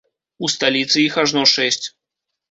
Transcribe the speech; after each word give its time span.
У 0.45 0.47
сталіцы 0.53 0.97
іх 1.01 1.17
ажно 1.23 1.43
шэсць. 1.51 1.85